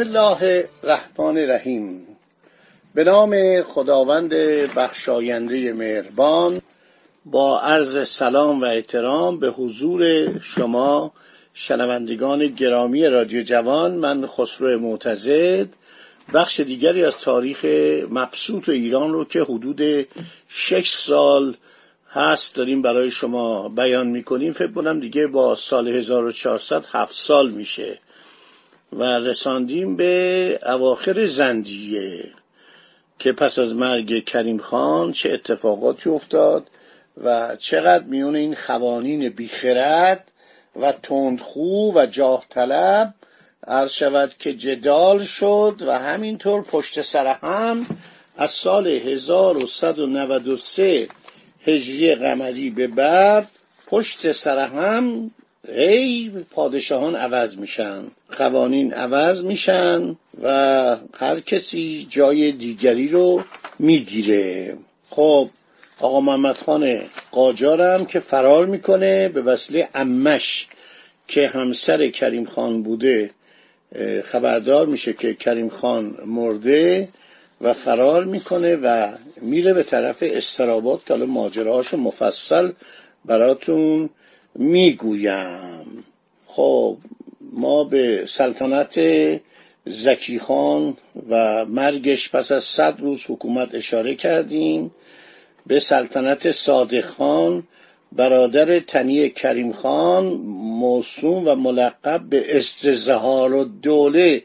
الله 0.00 0.68
الرحمن 0.84 1.38
الرحیم. 1.38 2.06
به 2.94 3.04
نام 3.04 3.62
خداوند 3.62 4.34
بخشاینده 4.76 5.72
مهربان 5.72 6.60
با 7.24 7.60
عرض 7.60 8.08
سلام 8.08 8.60
و 8.60 8.64
احترام 8.64 9.40
به 9.40 9.50
حضور 9.50 10.30
شما 10.42 11.12
شنوندگان 11.54 12.46
گرامی 12.46 13.06
رادیو 13.06 13.42
جوان 13.42 13.94
من 13.94 14.26
خسرو 14.26 14.78
معتزد 14.80 15.68
بخش 16.34 16.60
دیگری 16.60 17.04
از 17.04 17.16
تاریخ 17.16 17.64
مبسوط 18.10 18.68
ایران 18.68 19.12
رو 19.12 19.24
که 19.24 19.42
حدود 19.42 20.06
شش 20.48 20.90
سال 20.90 21.56
هست 22.10 22.54
داریم 22.54 22.82
برای 22.82 23.10
شما 23.10 23.68
بیان 23.68 24.06
می‌کنیم. 24.06 24.52
فکر 24.52 24.72
کنم 24.72 25.00
دیگه 25.00 25.26
با 25.26 25.54
سال 25.54 25.88
1400 25.88 26.84
هفت 26.92 27.16
سال 27.16 27.50
میشه. 27.50 27.98
و 28.92 29.02
رساندیم 29.02 29.96
به 29.96 30.58
اواخر 30.66 31.26
زندیه 31.26 32.24
که 33.18 33.32
پس 33.32 33.58
از 33.58 33.74
مرگ 33.74 34.24
کریم 34.24 34.58
خان 34.58 35.12
چه 35.12 35.32
اتفاقاتی 35.32 36.10
افتاد 36.10 36.66
و 37.24 37.56
چقدر 37.56 38.04
میون 38.04 38.36
این 38.36 38.54
خوانین 38.54 39.28
بیخرد 39.28 40.30
و 40.80 40.92
تندخو 40.92 41.92
و 41.94 42.06
جاه 42.06 42.44
طلب 42.48 43.14
عرض 43.66 43.92
شود 43.92 44.34
که 44.38 44.54
جدال 44.54 45.24
شد 45.24 45.82
و 45.86 45.98
همینطور 45.98 46.62
پشت 46.62 47.00
سر 47.00 47.26
هم 47.26 47.86
از 48.36 48.50
سال 48.50 48.86
1193 48.86 51.08
هجری 51.66 52.14
قمری 52.14 52.70
به 52.70 52.86
بعد 52.86 53.48
پشت 53.86 54.32
سر 54.32 54.58
هم 54.58 55.30
هی 55.68 56.30
پادشاهان 56.50 57.16
عوض 57.16 57.58
میشن 57.58 58.02
قوانین 58.38 58.92
عوض 58.92 59.40
میشن 59.40 60.16
و 60.42 60.96
هر 61.14 61.40
کسی 61.40 62.06
جای 62.10 62.52
دیگری 62.52 63.08
رو 63.08 63.44
می‌گیره. 63.78 64.76
خب 65.10 65.48
آقا 66.00 66.20
محمد 66.20 66.56
خان 66.56 67.00
قاجارم 67.30 68.04
که 68.06 68.20
فرار 68.20 68.66
می‌کنه 68.66 69.28
به 69.28 69.42
وسیله 69.42 69.88
امش 69.94 70.68
که 71.28 71.48
همسر 71.48 72.08
کریم 72.08 72.44
خان 72.44 72.82
بوده 72.82 73.30
خبردار 74.24 74.86
میشه 74.86 75.12
که 75.12 75.34
کریم 75.34 75.68
خان 75.68 76.16
مرده 76.26 77.08
و 77.60 77.72
فرار 77.72 78.24
می‌کنه 78.24 78.76
و 78.76 79.12
میره 79.42 79.72
به 79.72 79.82
طرف 79.82 80.18
استراباد 80.20 81.04
که 81.04 81.14
حالا 81.14 81.26
ماجراهاشو 81.26 81.96
مفصل 81.96 82.72
براتون 83.24 84.10
می‌گویم. 84.54 86.04
خب 86.46 86.96
ما 87.52 87.84
به 87.84 88.24
سلطنت 88.26 89.00
زکی 89.86 90.38
خان 90.38 90.96
و 91.28 91.64
مرگش 91.64 92.30
پس 92.30 92.52
از 92.52 92.64
صد 92.64 92.94
روز 92.98 93.24
حکومت 93.28 93.74
اشاره 93.74 94.14
کردیم. 94.14 94.90
به 95.66 95.80
سلطنت 95.80 96.50
صادق 96.50 97.04
خان 97.04 97.62
برادر 98.12 98.78
تنی 98.78 99.30
کریم 99.30 99.72
خان 99.72 100.24
موسوم 100.54 101.48
و 101.48 101.54
ملقب 101.54 102.20
به 102.20 102.58
استزهار 102.58 103.54
و 103.54 103.64
دوله 103.64 104.42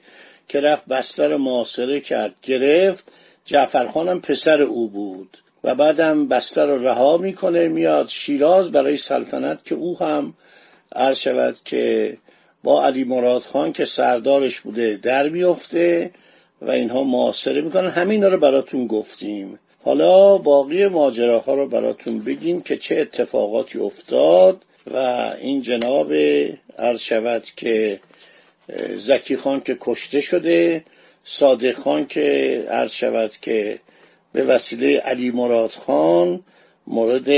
که 0.48 0.62
رفت 0.62 0.86
بستر 0.86 1.38
معاصره 1.38 2.00
کرد 2.00 2.36
گرفت. 2.44 3.12
جعفر 3.46 3.88
خانم 3.88 4.22
پسر 4.22 4.62
او 4.62 4.90
بود. 4.90 5.38
و 5.66 5.76
بعدم 5.76 6.28
بستر 6.28 6.66
رو 6.66 6.88
رها 6.88 7.18
می‌کنه 7.18 7.68
میاد 7.68 8.08
شیراز 8.08 8.72
برای 8.72 8.98
سلطنت 8.98 9.66
که 9.66 9.76
او 9.76 10.00
هم 10.00 10.34
عرض 10.96 11.18
شود 11.18 11.56
که 11.66 12.18
با 12.64 12.86
علی 12.86 13.04
مراد 13.04 13.42
خان 13.42 13.74
که 13.74 13.86
سردارش 13.86 14.60
بوده 14.60 15.00
در 15.02 15.30
میفته 15.30 16.12
و 16.62 16.72
اینها 16.72 17.04
معاصره 17.04 17.62
می‌کنن. 17.62 17.90
همین 17.90 18.24
رو 18.24 18.38
براتون 18.38 18.88
گفتیم. 18.88 19.60
حالا 19.84 20.38
باقی 20.38 20.88
ماجراها 20.88 21.54
رو 21.54 21.68
براتون 21.68 22.20
بگیم 22.20 22.62
که 22.62 22.78
چه 22.78 22.96
اتفاقاتی 22.96 23.80
افتاد 23.80 24.66
و 24.94 24.98
این 25.42 25.62
جناب 25.62 26.14
عرض 26.78 27.00
شود 27.00 27.44
که 27.56 28.00
زکی 28.96 29.38
خان 29.38 29.62
که 29.62 29.78
کشته 29.80 30.22
شده 30.22 30.84
صادق 31.24 31.74
خان 31.78 32.08
که 32.08 32.64
عرض 32.70 32.92
شود 32.92 33.32
که 33.42 33.80
به 34.36 34.44
وسیله 34.44 34.98
علی 34.98 35.32
مراد 35.32 35.70
خان 35.70 36.44
مورد 36.88 37.30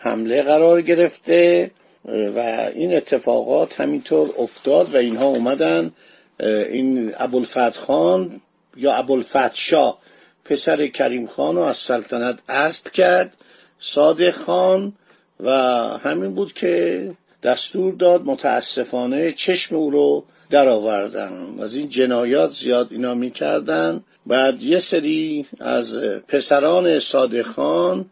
حمله 0.00 0.42
قرار 0.42 0.82
گرفته 0.82 1.70
و 2.04 2.38
این 2.74 2.96
اتفاقات 2.96 3.80
همینطور 3.80 4.30
افتاد 4.38 4.94
و 4.94 4.96
اینها 4.96 5.26
اومدن. 5.26 5.92
این 6.40 7.12
ابوالفتح 7.18 7.70
خان 7.70 8.40
یا 8.76 8.94
ابوالفتح 8.94 9.54
شاه 9.54 9.98
پسر 10.44 10.86
کریم 10.86 11.26
خان 11.26 11.56
رو 11.56 11.62
از 11.62 11.76
سلطنت 11.76 12.38
اسب 12.48 12.90
کرد 12.90 13.36
صادق 13.78 14.34
خان 14.34 14.92
و 15.40 15.50
همین 15.98 16.34
بود 16.34 16.52
که 16.52 17.10
دستور 17.42 17.94
داد 17.94 18.22
متاسفانه 18.24 19.32
چشم 19.32 19.76
او 19.76 19.90
رو 19.90 20.24
درآوردن. 20.50 21.32
از 21.60 21.74
این 21.74 21.88
جنایات 21.88 22.50
زیاد 22.50 22.88
اینا 22.90 23.14
می‌کردن. 23.14 24.04
بعد 24.26 24.62
یه 24.62 24.78
سری 24.78 25.46
از 25.60 25.98
پسران 26.28 26.98
صادق 26.98 27.42
خان 27.42 28.04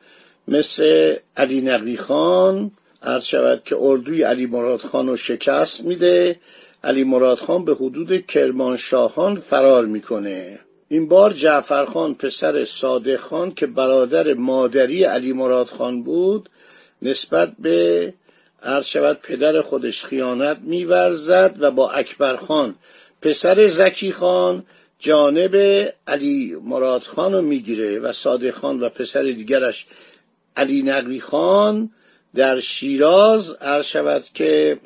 مثل 0.49 1.17
علی 1.37 1.61
نقی 1.61 1.97
خان 1.97 2.71
عرض 3.03 3.25
شود 3.25 3.63
که 3.65 3.77
اردوی 3.79 4.23
علی 4.23 4.47
مراد 4.47 4.81
خان 4.81 5.07
رو 5.07 5.17
شکست 5.17 5.85
میده. 5.85 6.41
علی 6.85 7.05
مراد 7.05 7.39
خان 7.39 7.65
به 7.65 7.75
حدود 7.75 8.27
کرمانشاهان 8.27 9.35
فرار 9.35 9.87
می‌کنه. 9.87 10.59
این 10.89 11.09
بار 11.09 11.33
جعفر 11.33 11.85
خان 11.85 12.15
پسر 12.15 12.65
صادق 12.65 13.17
خان 13.17 13.55
که 13.55 13.67
برادر 13.67 14.35
مادری 14.35 15.05
علی 15.05 15.33
مراد 15.33 15.67
خان 15.67 16.03
بود 16.03 16.49
نسبت 17.03 17.53
به 17.59 18.15
عرض 18.63 18.87
شود 18.87 19.19
پدر 19.23 19.61
خودش 19.61 20.05
خیانت 20.05 20.59
میورزد 20.63 21.57
و 21.61 21.71
با 21.71 21.91
اکبر 21.91 22.37
خان 22.37 22.75
پسر 23.23 23.67
زکی 23.67 24.13
خان 24.13 24.65
جانب 25.01 25.57
علی 26.07 26.57
مراد 26.65 27.03
خان 27.03 27.33
رو 27.33 27.43
می‌گیره 27.43 27.99
و 27.99 28.13
صادق 28.13 28.51
خان 28.51 28.81
و 28.81 28.89
پسر 28.89 29.23
دیگرش 29.23 29.87
علی 30.57 30.83
نقوی 30.83 31.21
خان 31.21 31.91
در 32.35 32.61
شیراز 32.61 33.53
عرض 33.53 33.85
شود 33.85 34.25
که 34.35 34.79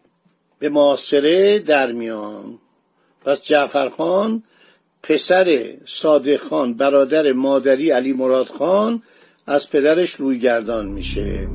به 0.58 0.68
معاصره 0.68 1.58
در 1.58 1.92
میان. 1.92 2.58
پس 3.24 3.46
جعفر 3.46 3.88
خان 3.88 4.42
پسر 5.02 5.74
صادق 5.86 6.36
خان 6.36 6.74
برادر 6.74 7.32
مادری 7.32 7.90
علی 7.90 8.12
مراد 8.12 8.46
خان 8.46 9.02
از 9.46 9.70
پدرش 9.70 10.10
روی 10.10 10.38
گردان 10.38 10.86
میشه. 10.86 11.48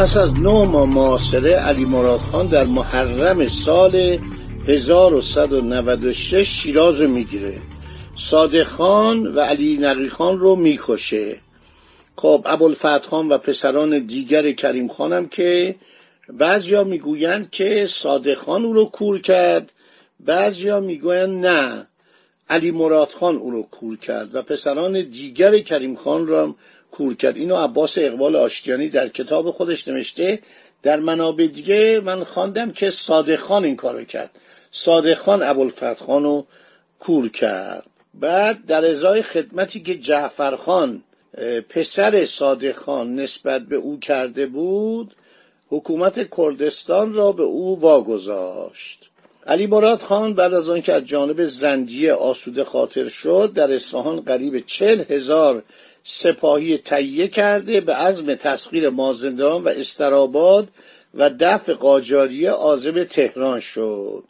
پس 0.00 0.16
از 0.16 0.40
نه 0.40 0.64
ماه 0.64 0.88
معاصره 0.88 1.52
علی 1.52 1.84
مراد 1.84 2.18
خان 2.18 2.46
در 2.46 2.64
محرم 2.64 3.48
سال 3.48 4.18
1196 4.66 6.48
شیراز 6.48 7.00
رو 7.00 7.08
می‌گیره. 7.08 7.58
صادق 8.16 8.62
خان 8.62 9.26
و 9.26 9.40
علی 9.40 9.76
نقی 9.76 10.08
خان 10.08 10.38
رو 10.38 10.56
می‌کشه. 10.56 11.36
خب 12.16 12.46
ابوالفتح 12.46 12.98
خان 12.98 13.28
و 13.28 13.38
پسران 13.38 13.98
دیگر 13.98 14.52
کریم 14.52 14.88
خانم 14.88 15.28
که 15.28 15.74
بعضیا 16.28 16.84
می‌گویند 16.84 17.50
که 17.50 17.86
صادق 17.86 18.34
خان 18.34 18.64
او 18.64 18.72
رو 18.72 18.84
کور 18.84 19.20
کرد. 19.20 19.72
بعضیا 20.20 20.80
می‌گویند 20.80 21.46
نه 21.46 21.86
علی 22.50 22.70
مراد 22.70 23.08
خان 23.08 23.36
او 23.36 23.50
رو 23.50 23.62
کور 23.62 23.96
کرد 23.96 24.34
و 24.34 24.42
پسران 24.42 25.02
دیگر 25.02 25.58
کریم 25.58 25.96
خان 25.96 26.26
را 26.26 26.54
کور 26.90 27.14
کرد. 27.14 27.36
اینو 27.36 27.56
عباس 27.56 27.98
اقبال 27.98 28.36
آشتیانی 28.36 28.88
در 28.88 29.08
کتاب 29.08 29.50
خودش 29.50 29.88
نوشته. 29.88 30.38
در 30.82 31.00
منابع 31.00 31.46
دیگه 31.46 32.00
من 32.04 32.24
خواندم 32.24 32.70
که 32.70 32.90
صادق 32.90 33.36
خان 33.36 33.64
این 33.64 33.76
کارو 33.76 34.04
کرد. 34.04 34.30
صادق 34.70 35.18
خان 35.18 35.42
ابوالفتح 35.42 35.94
خان 35.94 36.24
رو 36.24 36.46
کور 36.98 37.28
کرد. 37.28 37.86
بعد 38.14 38.66
در 38.66 38.84
ازای 38.84 39.22
خدمتی 39.22 39.80
که 39.80 39.94
جعفر 39.94 40.56
خان 40.56 41.02
پسر 41.68 42.24
صادق 42.24 42.76
خان 42.76 43.14
نسبت 43.14 43.62
به 43.62 43.76
او 43.76 44.00
کرده 44.00 44.46
بود 44.46 45.14
حکومت 45.68 46.36
کردستان 46.36 47.14
را 47.14 47.32
به 47.32 47.42
او 47.42 47.80
واگذاشت. 47.80 49.10
علی 49.46 49.66
مراد 49.66 50.00
خان 50.00 50.34
بعد 50.34 50.54
از 50.54 50.68
آنکه 50.68 50.92
از 50.92 51.04
جانب 51.04 51.44
زندیه 51.44 52.12
آسوده 52.12 52.64
خاطر 52.64 53.08
شد 53.08 53.52
در 53.54 53.72
اصفهان 53.72 54.20
قریب 54.20 54.58
چل 54.58 55.04
هزار 55.08 55.62
سپاهی 56.02 56.78
تهیه 56.78 57.28
کرده 57.28 57.80
به 57.80 57.94
عزم 57.94 58.34
تسخیر 58.34 58.88
مازندران 58.88 59.64
و 59.64 59.68
استراباد 59.68 60.68
و 61.14 61.30
دفع 61.40 61.72
قاجاریه 61.72 62.50
عازم 62.50 63.04
تهران 63.04 63.60
شد. 63.60 64.24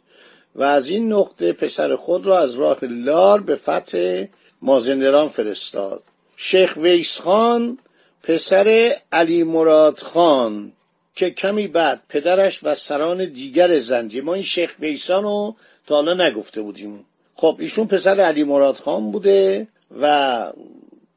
و 0.55 0.63
از 0.63 0.89
این 0.89 1.13
نقطه 1.13 1.53
پسر 1.53 1.95
خود 1.95 2.25
را 2.25 2.39
از 2.39 2.55
راه 2.55 2.77
لار 2.81 3.41
به 3.41 3.55
فتح 3.55 4.25
مازندران 4.61 5.29
فرستاد. 5.29 6.03
شیخ 6.37 6.77
ویس 6.77 7.19
خان 7.19 7.77
پسر 8.23 8.95
علی 9.11 9.43
مراد 9.43 9.99
خان 9.99 10.71
که 11.15 11.29
کمی 11.29 11.67
بعد 11.67 12.01
پدرش 12.09 12.59
و 12.63 12.73
سران 12.73 13.25
دیگر 13.25 13.79
زندیه 13.79 14.21
ما 14.21 14.33
این 14.33 14.43
شیخ 14.43 14.73
ویسان 14.79 15.23
رو 15.23 15.55
تا 15.87 15.95
حالا 15.95 16.13
نگفته 16.13 16.61
بودیم. 16.61 17.05
خب 17.35 17.57
ایشون 17.59 17.87
پسر 17.87 18.19
علی 18.19 18.43
مراد 18.43 18.75
خان 18.75 19.11
بوده 19.11 19.67
و 20.01 20.43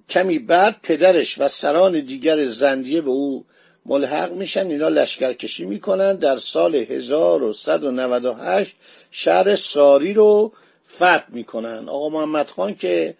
کمی 0.09 0.39
بعد 0.39 0.77
پدرش 0.83 1.39
و 1.39 1.49
سران 1.49 2.01
دیگر 2.01 2.45
زندیه 2.45 3.01
به 3.01 3.11
او 3.11 3.45
ملحق 3.87 4.33
میشن. 4.33 4.67
اینا 4.67 4.89
لشکرکشی 4.89 5.65
می‌کنن. 5.65 6.17
در 6.17 6.37
سال 6.37 6.75
1198 6.75 8.77
شهر 9.11 9.55
ساری 9.55 10.13
رو 10.13 10.53
فتح 10.97 11.25
می‌کنن. 11.29 11.89
آقا 11.89 12.09
محمد 12.09 12.51
خان 12.51 12.75
که 12.75 13.15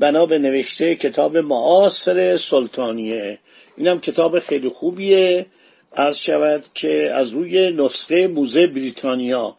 بنا 0.00 0.26
به 0.26 0.38
نوشته 0.38 0.94
کتاب 0.94 1.36
معاصر 1.36 2.36
سلطانیه. 2.36 3.38
اینم 3.76 4.00
کتاب 4.00 4.38
خیلی 4.38 4.68
خوبیه. 4.68 5.46
عرض 5.96 6.16
شود 6.16 6.64
که 6.74 7.10
از 7.14 7.30
روی 7.30 7.70
نسخه 7.70 8.26
موزه 8.26 8.66
بریتانیا. 8.66 9.56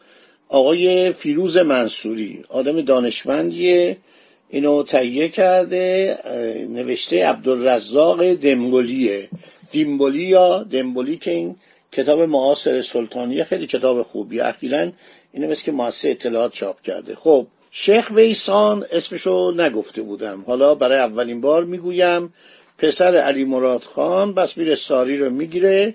آقای 0.48 1.12
فیروز 1.12 1.56
منصوری 1.56 2.44
آدم 2.48 2.80
دانشمندیه. 2.80 3.96
اینو 4.50 4.82
تهیه 4.82 5.28
کرده 5.28 6.18
نوشته 6.70 7.26
عبدالرزاق 7.26 8.32
دمبولیه. 8.32 9.28
دیمبولی 9.70 10.22
یا 10.22 10.62
دمبولی 10.62 11.16
که 11.16 11.30
این 11.30 11.56
کتاب 11.92 12.20
معاصر 12.20 12.80
سلطانیه 12.80 13.44
خیلی 13.44 13.66
کتاب 13.66 14.02
خوبی 14.02 14.40
اخیرا 14.40 14.88
اینو 15.32 15.48
مثل 15.48 15.64
که 15.64 15.72
مؤسسه 15.72 16.10
اطلاعات 16.10 16.52
چاپ 16.52 16.82
کرده. 16.82 17.14
خب 17.14 17.46
شیخ 17.70 18.10
ویسان 18.10 18.86
اسمشو 18.92 19.52
نگفته 19.56 20.02
بودم. 20.02 20.44
حالا 20.46 20.74
برای 20.74 20.98
اولین 20.98 21.40
بار 21.40 21.64
می‌گویم 21.64 22.34
پسر 22.78 23.16
علی 23.16 23.44
مراد 23.44 23.82
خان 23.82 24.34
بس 24.34 24.58
میره 24.58 24.74
ساری 24.74 25.18
رو 25.18 25.30
می‌گیره. 25.30 25.94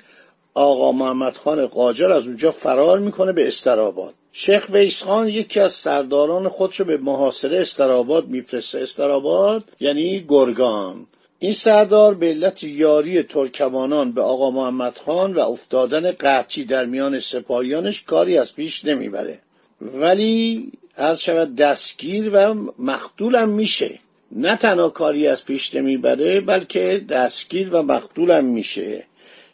آقا 0.54 0.92
محمد 0.92 1.38
خان 1.38 1.68
قاجر 1.68 2.12
از 2.12 2.28
اونجا 2.28 2.52
فرار 2.52 3.00
می‌کنه 3.00 3.32
به 3.32 3.48
استراباد. 3.48 4.14
شیخ 4.32 4.66
ویس 4.70 5.04
خان 5.04 5.28
یکی 5.28 5.60
از 5.60 5.72
سرداران 5.72 6.48
خودش 6.48 6.80
رو 6.80 6.86
به 6.86 6.98
محاصره 6.98 7.60
استراباد 7.60 8.28
میفرسته. 8.28 8.80
استراباد 8.80 9.64
یعنی 9.80 10.26
گرگان. 10.28 11.06
این 11.40 11.52
سردار 11.52 12.14
به 12.14 12.26
علت 12.26 12.64
یاری 12.64 13.24
ترکمانان 13.24 14.12
به 14.12 14.22
آقا 14.22 14.52
محمد 14.52 15.00
خان 15.06 15.34
و 15.34 15.40
افتادن 15.40 16.12
قحطی 16.12 16.66
در 16.66 16.86
میان 16.86 17.20
سپاهیانش 17.20 18.04
کاری 18.04 18.38
از 18.38 18.56
پیش 18.56 18.86
نمی‌بره. 18.86 19.40
ولی 19.82 20.72
از 20.96 21.22
شود 21.22 21.56
دستگیر 21.56 22.32
و 22.34 22.54
مقتولم 22.80 23.50
میشه. 23.50 24.00
نه 24.32 24.58
تنها 24.58 24.90
کاری 24.90 25.28
از 25.28 25.46
پیش 25.46 25.76
نمی‌بره 25.76 26.42
بلکه 26.42 27.06
دستگیر 27.10 27.70
و 27.74 27.82
مقتولم 27.82 28.46
میشه. 28.46 29.04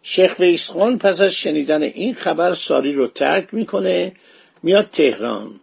شیخ 0.04 0.40
ویس 0.40 0.70
خان 0.70 0.98
پس 0.98 1.22
از 1.22 1.34
شنیدن 1.34 1.84
این 1.84 2.14
خبر 2.14 2.54
ساری 2.54 2.94
رو 2.94 3.08
ترک 3.08 3.54
می‌کنه 3.54 4.14
میاد 4.64 4.90
تهران 4.92 5.60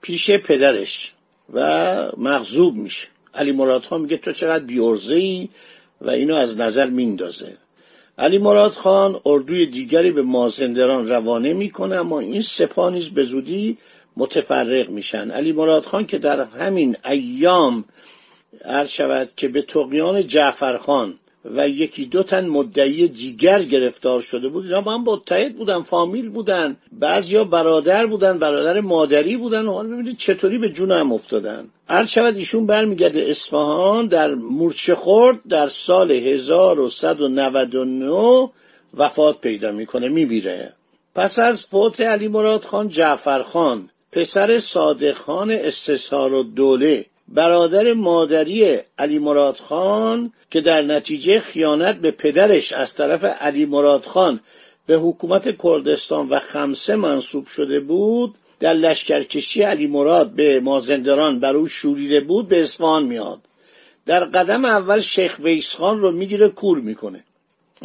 پیش 0.00 0.30
پدرش 0.30 1.12
و 1.52 2.10
مغضوب 2.16 2.76
میشه. 2.76 3.06
علی 3.34 3.52
مراد 3.52 3.82
خان 3.82 4.00
میگه 4.00 4.16
تو 4.16 4.32
چقدر 4.32 4.64
بیورزه 4.64 5.14
ای 5.14 5.48
و 6.00 6.10
اینو 6.10 6.34
از 6.34 6.58
نظر 6.58 6.86
میندازه. 6.86 7.56
علی 8.18 8.38
مراد 8.38 8.72
خان 8.72 9.20
اردوی 9.26 9.66
دیگری 9.66 10.10
به 10.10 10.22
مازندران 10.22 11.08
روانه 11.08 11.52
می‌کنه 11.52 11.96
اما 11.96 12.20
این 12.20 12.42
سپاه 12.42 12.92
نیز 12.92 13.08
به 13.08 13.22
زودی 13.22 13.78
متفرق 14.16 14.88
میشن. 14.88 15.30
علی 15.30 15.52
مراد 15.52 15.84
خان 15.84 16.06
که 16.06 16.18
در 16.18 16.44
همین 16.44 16.96
ایام 17.04 17.84
عرض 18.64 18.90
شود 18.90 19.30
که 19.36 19.48
به 19.48 19.62
تقیان 19.62 20.26
جعفر 20.26 20.76
خان 20.76 21.18
و 21.44 21.68
یکی 21.68 22.06
دو 22.06 22.22
تن 22.22 22.46
مدعی 22.46 23.08
دیگر 23.08 23.62
گرفتار 23.62 24.20
شده 24.20 24.48
بود. 24.48 24.64
اینا 24.64 24.80
با 24.80 24.94
هم 24.94 25.04
متحد 25.04 25.56
بودن 25.56 25.82
فامیل 25.82 26.28
بودن 26.28 26.76
بعضیا 26.92 27.44
برادر 27.44 28.06
بودن 28.06 28.38
برادر 28.38 28.80
مادری 28.80 29.36
بودن. 29.36 29.66
و 29.66 29.72
حالا 29.72 29.88
ببینید 29.88 30.16
چطوری 30.16 30.58
به 30.58 30.68
جون 30.68 30.92
هم 30.92 31.12
افتادن. 31.12 31.68
عرض 31.88 32.08
شود 32.08 32.36
ایشون 32.36 32.66
برمیگرده 32.66 33.20
اصفهان 33.20 34.06
در 34.06 34.34
مورچه 34.34 34.94
خورد 34.94 35.38
در 35.48 35.66
سال 35.66 36.10
1199 36.10 38.50
وفات 38.96 39.40
پیدا 39.40 39.72
می‌کنه 39.72 40.08
میبیره. 40.08 40.72
پس 41.14 41.38
از 41.38 41.66
فوت 41.66 42.00
علی 42.00 42.28
مراد 42.28 42.64
خان 42.64 42.88
جعفر 42.88 43.42
خان 43.42 43.90
پسر 44.12 44.58
صادق 44.58 45.12
خان 45.12 45.50
استثار 45.50 46.32
و 46.32 46.42
دوله 46.42 47.06
برادر 47.28 47.92
مادری 47.92 48.78
علی 48.98 49.18
مراد 49.18 49.56
خان 49.56 50.32
که 50.50 50.60
در 50.60 50.82
نتیجه 50.82 51.40
خیانت 51.40 51.96
به 51.96 52.10
پدرش 52.10 52.72
از 52.72 52.94
طرف 52.94 53.24
علی 53.24 53.66
مراد 53.66 54.04
خان 54.04 54.40
به 54.86 54.96
حکومت 54.96 55.62
کردستان 55.62 56.28
و 56.28 56.38
خمسه 56.38 56.96
منصوب 56.96 57.46
شده 57.46 57.80
بود 57.80 58.34
در 58.60 58.72
لشکرکشی 58.72 59.62
علی 59.62 59.86
مراد 59.86 60.30
به 60.30 60.60
مازندران 60.60 61.40
بر 61.40 61.56
او 61.56 61.66
شوریده 61.66 62.20
بود 62.20 62.48
به 62.48 62.60
اصفهان 62.60 63.02
میاد. 63.02 63.38
در 64.06 64.24
قدم 64.24 64.64
اول 64.64 65.00
شیخ 65.00 65.38
ویس 65.38 65.74
خان 65.74 65.98
رو 65.98 66.10
می‌گیره 66.10 66.48
کور 66.48 66.78
می‌کنه. 66.78 67.24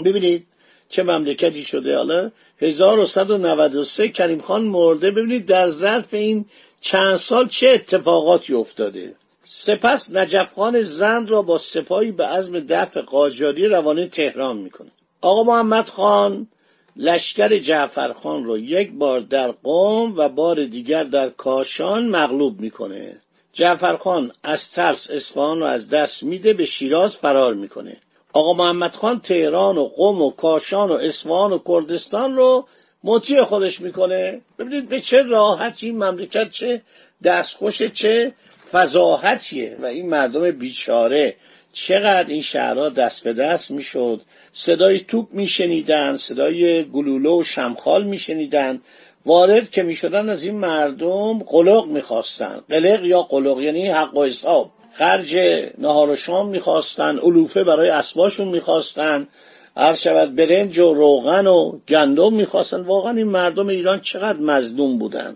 ببینید 0.06 0.46
چه 0.90 1.04
مملکتی 1.04 1.64
شده. 1.64 1.98
حالا 1.98 2.32
1193 2.62 4.10
کریم 4.10 4.42
خان 4.42 4.64
مرده. 4.64 5.12
ببینید 5.12 5.46
در 5.46 5.70
ظرف 5.70 6.14
این 6.14 6.46
چند 6.82 7.16
سال 7.16 7.48
چه 7.48 7.70
اتفاقاتی 7.70 8.54
افتاده. 8.54 9.14
سپس 9.46 10.12
نجف 10.12 10.54
خان 10.54 10.82
زند 10.82 11.30
را 11.30 11.42
با 11.42 11.58
سپاهی 11.58 12.12
به 12.12 12.26
عزم 12.26 12.60
دفع 12.60 13.02
قاجاری 13.02 13.68
روانه 13.68 14.08
تهران 14.08 14.58
می‌کنه. 14.58 14.92
آقا 15.22 15.44
محمد 15.44 15.90
خان 15.90 16.48
لشکر 16.96 17.58
جعفر 17.58 18.14
خان 18.14 18.46
را 18.46 18.58
یک 18.58 18.92
بار 18.92 19.20
در 19.20 19.52
قوم 19.52 20.14
و 20.18 20.30
بار 20.30 20.64
دیگر 20.64 21.04
در 21.04 21.30
کاشان 21.30 22.08
مغلوب 22.08 22.62
می‌کنه. 22.62 23.22
جعفر 23.54 23.98
خان 23.98 24.32
از 24.44 24.72
ترس 24.72 25.12
اصفهان 25.12 25.60
رو 25.60 25.66
از 25.66 25.90
دست 25.90 26.24
میده 26.24 26.54
به 26.54 26.66
شیراز 26.66 27.18
فرار 27.18 27.54
می‌کنه. 27.54 27.98
آقا 28.34 28.54
محمد 28.54 28.96
خان 28.96 29.20
تهران 29.20 29.78
و 29.78 29.88
قم 29.88 30.22
و 30.22 30.32
کاشان 30.32 30.90
و 30.90 30.94
اصفهان 30.94 31.54
و 31.54 31.60
کردستان 31.68 32.36
رو 32.36 32.68
مطیع 33.04 33.44
خودش 33.44 33.82
می‌کنه. 33.82 34.42
ببینید 34.60 34.90
به 34.90 35.00
چه 35.00 35.24
راحت 35.24 35.84
این 35.84 36.04
مملکت 36.04 36.50
چه 36.50 36.82
دستخوش 37.24 37.82
چه 37.82 38.34
فضاحتیه 38.74 39.77
و 39.82 39.86
این 39.86 40.10
مردم 40.10 40.51
بیچاره 40.51 41.36
چقدر 41.74 42.30
این 42.30 42.42
شهرها 42.42 42.89
دست 42.89 43.24
به 43.24 43.34
دست 43.34 43.72
می‌شد؟ 43.72 44.22
صدای 44.53 45.00
توپ 45.00 45.27
میشنیدن 45.32 46.15
صدای 46.15 46.84
گلوله 46.84 47.30
و 47.30 47.44
شمخال 47.44 48.03
میشنیدن. 48.03 48.82
وارد 49.25 49.70
که 49.70 49.84
می‌شدن 49.84 50.30
از 50.30 50.44
این 50.44 50.56
مردم 50.56 51.39
قلق 51.39 51.88
می‌خواستن. 51.88 52.60
قلق 52.70 53.06
یا 53.06 53.22
قلق 53.22 53.60
یعنی 53.60 53.88
حق 53.88 54.18
و 54.18 54.25
حساب. 54.25 54.72
خرج 54.94 55.38
نهار 55.77 56.10
و 56.10 56.15
شام 56.15 56.50
می‌خواستن 56.50 57.18
علوفه 57.18 57.63
برای 57.63 57.89
اسباشون 57.89 58.48
می‌خواستن. 58.48 59.27
هر 59.77 59.94
شود 59.94 60.36
برنج 60.36 60.80
و 60.80 60.94
روغن 60.94 61.48
و 61.48 61.80
گندم 61.88 62.34
می‌خواستن. 62.34 62.82
واقعا 62.82 63.12
این 63.12 63.27
مردم 63.27 63.68
ایران 63.68 64.00
چقدر 64.00 64.39
مظلوم 64.39 64.98
بودن. 64.98 65.36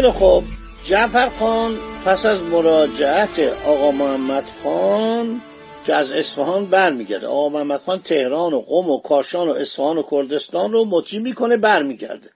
خیلی 0.00 0.12
خوب. 0.12 0.44
جعفر 0.84 1.28
خان 1.28 1.78
پس 2.04 2.26
از 2.26 2.42
مراجعت 2.42 3.38
آقا 3.66 3.90
محمد 3.90 4.44
خان 4.62 5.40
که 5.86 5.94
از 5.94 6.12
اصفهان 6.12 6.66
برمیگرده. 6.66 7.26
آقا 7.26 7.48
محمد 7.48 7.80
خان 7.80 8.02
تهران 8.02 8.52
و 8.52 8.60
قم 8.60 8.90
و 8.90 9.00
کاشان 9.00 9.48
و 9.48 9.52
اصفهان 9.52 9.98
و 9.98 10.02
کردستان 10.10 10.72
رو 10.72 10.84
مطیع 10.84 11.20
می‌کنه 11.20 11.56
برمیگرده. 11.56 12.30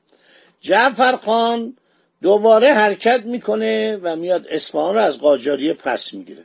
جعفر 0.60 1.16
خان 1.16 1.76
دوباره 2.22 2.72
حرکت 2.72 3.22
می‌کنه 3.24 3.98
و 4.02 4.16
میاد 4.16 4.46
اصفهان 4.48 4.94
رو 4.94 5.00
از 5.00 5.18
قاجاریه 5.18 5.72
پس 5.72 6.14
می‌گیره. 6.14 6.44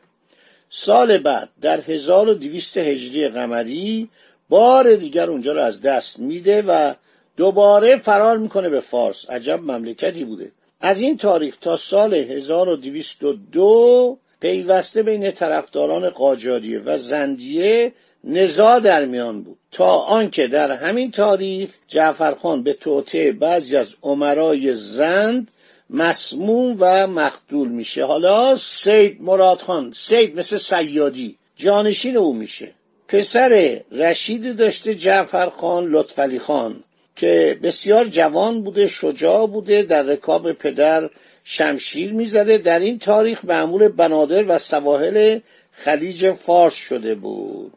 سال 0.70 1.18
بعد 1.18 1.50
در 1.62 1.82
1200 1.82 2.78
هجری 2.78 3.28
قمری 3.28 4.10
بار 4.50 4.96
دیگر 4.96 5.30
اونجا 5.30 5.54
رو 5.54 5.62
از 5.62 5.82
دست 5.82 6.20
میده 6.20 6.62
و 6.62 6.94
دوباره 7.38 7.98
فرار 7.98 8.38
می‌کنه 8.38 8.70
به 8.70 8.80
فارس. 8.80 9.30
عجب 9.30 9.60
مملکتی 9.60 10.24
بوده. 10.24 10.52
از 10.82 11.00
این 11.00 11.18
تاریخ 11.18 11.58
تا 11.58 11.78
سال 11.78 12.14
1202 12.14 14.18
پیوسته 14.40 15.04
بین 15.04 15.32
طرفداران 15.32 16.10
قاجاریه 16.10 16.80
و 16.80 16.98
زندیه 16.98 17.94
نزاع 18.24 18.80
در 18.80 19.06
میان 19.06 19.44
بود. 19.44 19.58
تا 19.72 19.92
آنکه 19.92 20.48
در 20.48 20.72
همین 20.72 21.12
تاریخ 21.12 21.70
جعفرخان 21.88 22.64
به 22.64 22.74
توطعه 22.74 23.32
بعضی 23.32 23.78
از 23.78 23.96
عمرای 24.04 24.74
زند 24.74 25.52
مسموم 25.90 26.76
و 26.80 27.08
مقتول 27.08 27.68
میشه. 27.68 28.06
حالا 28.06 28.56
سید 28.56 29.22
مرادخان 29.22 29.92
سید 29.92 30.40
مثل 30.40 30.58
سیادی 30.58 31.36
جانشین 31.56 32.18
او 32.18 32.34
میشه. 32.34 32.72
پسر 33.08 33.82
رشید 33.92 34.58
داشته 34.58 34.96
جعفر 34.96 35.50
خان 35.50 35.86
لطفعلی 35.86 36.40
خان. 36.40 36.84
که 37.20 37.60
بسیار 37.64 38.06
جوان 38.06 38.62
بوده 38.62 38.88
شجاع 38.88 39.48
بوده 39.48 39.84
در 39.84 40.04
رکاب 40.04 40.52
پدر 40.52 41.10
شمشیر 41.44 42.14
می‌زده. 42.14 42.58
در 42.58 42.80
این 42.80 43.00
تاریخ 43.00 43.46
معمول 43.46 43.88
بنادر 43.88 44.46
و 44.48 44.58
سواحل 44.58 45.40
خلیج 45.72 46.32
فارس 46.32 46.76
شده 46.76 47.16
بود. 47.16 47.74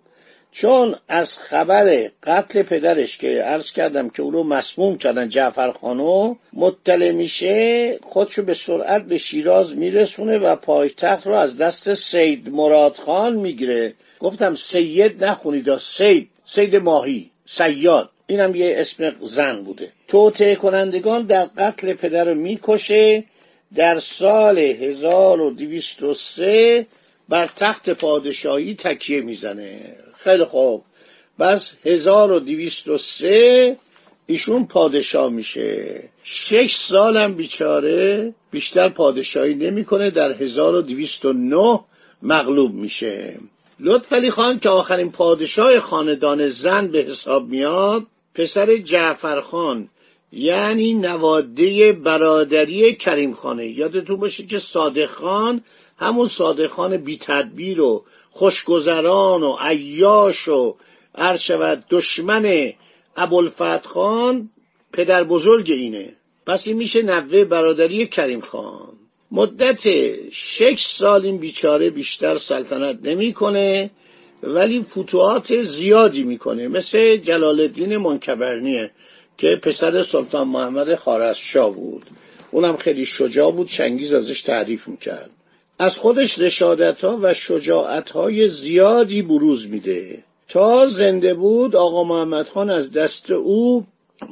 چون 0.53 0.97
از 1.09 1.39
خبر 1.39 2.11
قتل 2.23 2.63
پدرش 2.63 3.19
که 3.19 3.43
عرض 3.43 3.73
کردم 3.73 4.09
که 4.09 4.23
او 4.23 4.31
رو 4.31 4.45
مسموم 4.45 4.99
کردن 4.99 5.29
جعفر 5.29 5.73
خانو 5.73 6.35
مطلع 6.53 7.13
میشه 7.13 7.99
خودشو 8.03 8.43
به 8.43 8.55
سرعت 8.55 9.05
به 9.05 9.19
شیراز 9.19 9.77
میرسونه 9.77 10.39
و 10.39 10.57
پایتخت 10.57 11.27
رو 11.27 11.35
از 11.35 11.59
دست 11.59 11.95
سید 11.95 12.49
مراد 12.49 12.97
خان 12.97 13.37
می‌گیره. 13.37 13.95
گفتم 14.21 14.55
سید 14.55 15.25
نخونید 15.25 15.77
سید 15.77 16.31
سید 16.45 16.77
ماهی 16.77 17.31
سیاد. 17.47 18.12
اینم 18.27 18.55
یه 18.55 18.75
اسم 18.79 19.17
زن 19.21 19.65
بوده. 19.65 19.93
توطعه 20.09 20.55
کنندگان 20.55 21.23
در 21.23 21.45
قتل 21.45 21.95
پدر 21.95 22.25
رو 22.25 22.35
می‌کشه 22.35 23.25
در 23.75 23.99
سال 23.99 24.59
1203 24.59 26.87
بر 27.29 27.51
تخت 27.57 27.91
پادشاهی 27.91 28.75
تکیه 28.75 29.21
می‌زنه. 29.21 29.97
خیلی 30.25 30.45
خوب. 30.45 30.85
بس 31.39 31.73
1203 31.85 33.77
ایشون 34.27 34.67
پادشاه 34.67 35.31
میشه. 35.31 36.03
شش 36.25 36.77
سالم 36.77 37.35
بیچاره 37.35 38.35
بیشتر 38.51 38.89
پادشاهی 38.89 39.55
نمی‌کنه 39.55 40.11
در 40.11 40.33
1209 40.33 41.81
مغلوب 42.23 42.75
میشه. 42.75 43.39
لطفعلی 43.81 44.31
خان 44.31 44.59
که 44.59 44.69
آخرین 44.69 45.13
پادشاه 45.13 45.81
خاندان 45.81 46.49
زن 46.49 46.87
به 46.87 46.99
حساب 46.99 47.49
میاد 47.49 48.07
پسر 48.35 48.77
جعفر 48.77 49.41
خان 49.41 49.89
یعنی 50.33 50.95
نواده 50.95 51.93
برادری 51.93 52.95
کریم 52.95 53.35
خانه. 53.35 53.67
یادتون 53.67 54.17
باشه 54.17 54.47
که 54.47 54.59
صادق 54.59 55.11
خان 55.11 55.65
همون 55.99 56.29
صادق 56.29 56.67
خان 56.67 56.97
بی 56.97 57.19
تدبیر 57.19 57.81
و 57.81 58.05
خوشگذران 58.31 59.43
و 59.43 59.57
عیاش 59.61 60.49
و 60.49 60.77
شود 61.39 61.85
دشمن 61.91 62.73
ابوالفتح 63.17 63.89
خان 63.89 64.51
پدر 64.93 65.25
بزرگ 65.25 65.71
اینه. 65.71 66.17
پس 66.47 66.67
این 66.67 66.77
میشه 66.77 67.03
نوه 67.03 67.45
برادری 67.45 68.07
کریم 68.07 68.41
خان. 68.41 69.02
مدت 69.35 69.81
شش 70.31 70.87
سال 70.87 71.25
این 71.25 71.39
بیچاره 71.39 71.91
بیشتر 71.91 72.37
سلطنت 72.37 72.99
نمی‌کنه 73.03 73.91
ولی 74.43 74.83
فتوحات 74.83 75.61
زیادی 75.61 76.23
می‌کنه. 76.23 76.69
مثل 76.69 77.17
جلال 77.17 77.61
الدین 77.61 77.97
منکبرنیه 77.97 78.91
که 79.39 79.57
پسر 79.57 80.03
سلطان 80.03 80.49
محمد 80.49 80.95
خارزشاه 80.95 81.71
بود. 81.71 82.07
اونم 82.51 82.77
خیلی 82.77 83.05
شجاع 83.05 83.53
بود 83.53 83.69
چنگیز 83.69 84.13
ازش 84.13 84.43
تعریف 84.43 84.89
می‌کرد. 84.89 85.31
از 85.79 85.99
خودش 85.99 86.39
رشادت 86.39 87.05
ها 87.05 87.19
و 87.23 87.35
شجاعت 87.35 88.11
های 88.11 88.49
زیادی 88.49 89.23
بروز 89.23 89.69
میده. 89.69 90.25
تا 90.49 90.87
زنده 90.87 91.35
بود 91.35 91.77
آقا 91.77 92.05
محمد 92.05 92.49
خان 92.49 92.71
از 92.71 92.93
دست 92.93 93.31
او 93.31 93.87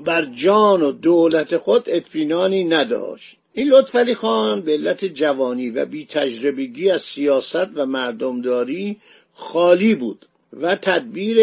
بر 0.07 0.25
جان 0.25 0.83
و 0.83 0.92
دولت 0.92 1.57
خود 1.57 1.85
اطمینانی 1.87 2.64
نداشت. 2.64 3.39
این 3.61 3.69
لطفعلی 3.69 4.14
خان 4.14 4.61
به 4.61 4.73
علت 4.73 5.05
جوانی 5.05 5.71
و 5.71 5.85
بی 5.85 6.05
تجربگی 6.05 6.90
از 6.90 7.02
سیاست 7.02 7.69
و 7.75 7.87
مردمداری 7.87 8.97
خالی 9.33 9.95
بود 9.95 10.26
و 10.61 10.76
تدبیر 10.76 11.37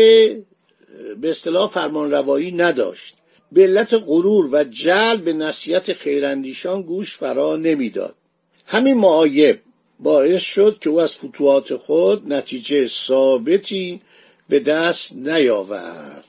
به 1.21 1.29
اصطلاح 1.29 1.69
فرمانروایی 1.69 2.51
نداشت. 2.51 3.15
به 3.51 3.63
علت 3.63 3.93
غرور 3.93 4.49
و 4.51 4.63
جلب 4.63 5.23
به 5.23 5.33
نصیحت 5.33 5.93
خیراندیشان 5.93 6.81
گوش 6.81 7.17
فرا 7.17 7.55
نمی‌داد. 7.55 8.15
همین 8.65 8.97
معایب 8.97 9.59
باعث 9.99 10.41
شد 10.41 10.77
که 10.81 10.89
او 10.89 11.01
از 11.01 11.15
فتوحات 11.15 11.75
خود 11.75 12.33
نتیجه 12.33 12.87
ثابتی 12.87 14.01
به 14.49 14.59
دست 14.59 15.13
نیاورد 15.15 16.25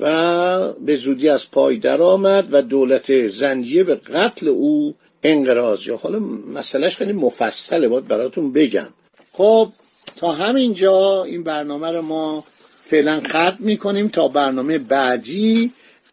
و 0.00 0.72
به 0.72 0.96
زودی 0.96 1.28
از 1.28 1.50
پای 1.50 1.76
درآمد 1.76 2.48
و 2.50 2.62
دولت 2.62 3.26
زندیه 3.26 3.84
به 3.84 3.94
قتل 3.94 4.48
او 4.48 4.94
انقراض 5.22 5.86
یا 5.86 5.96
حالا 5.96 6.18
مسئلهش 6.54 6.96
خیلی 6.96 7.12
مفصله 7.12 7.88
باید 7.88 8.08
براتون 8.08 8.52
بگم. 8.52 8.88
خب 9.32 9.68
تا 10.16 10.32
همینجا 10.32 11.24
این 11.24 11.42
برنامه 11.42 11.90
رو 11.90 12.02
ما 12.02 12.44
فعلا 12.84 13.20
ختم 13.26 13.56
می‌کنیم 13.58 14.08
تا 14.08 14.28
برنامه 14.28 14.78
بعدی. 14.78 15.72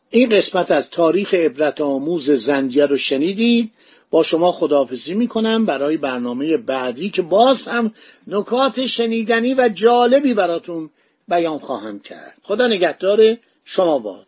این 0.10 0.30
قسمت 0.30 0.72
از 0.72 0.90
تاریخ 0.90 1.34
عبرت 1.34 1.82
آموز 1.82 2.30
زندیه 2.30 2.86
رو 2.86 2.98
شنیدید. 2.98 3.72
با 4.10 4.24
شما 4.24 4.52
خداحافظی 4.52 5.14
می‌کنم 5.14 5.66
برای 5.66 5.98
برنامه 5.98 6.58
بعدی 6.58 7.10
که 7.10 7.22
باز 7.22 7.68
هم 7.68 7.94
نکات 8.28 8.86
شنیدنی 8.86 9.54
و 9.54 9.70
جالبی 9.74 10.34
براتون 10.34 10.90
بیان 11.28 11.60
خواهم 11.60 12.00
کرد. 12.00 12.38
خدا 12.44 12.68
نگهدار 12.68 13.38
شما 13.66 14.00
باد. 14.00 14.28